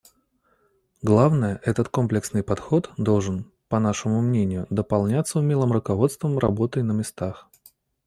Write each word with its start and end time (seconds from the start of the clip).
Главное, 1.03 1.61
этот 1.63 1.89
комплексный 1.89 2.41
подход 2.41 2.89
должен, 2.97 3.51
по 3.67 3.77
нашему 3.77 4.19
мнению, 4.21 4.65
дополняться 4.71 5.37
умелым 5.37 5.71
руководством 5.73 6.39
работой 6.39 6.81
на 6.81 6.91
местах. 6.93 7.51